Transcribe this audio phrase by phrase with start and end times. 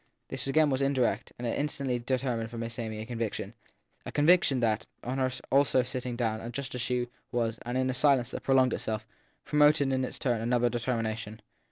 [0.29, 3.53] This again was indirect, and it instantly determined for Miss Amy a conviction
[4.03, 7.93] a conviction that, on her also sitting down just as she was and in a
[7.93, 9.05] silence that prolonged itself,
[9.45, 11.39] promoted in its turn another determination.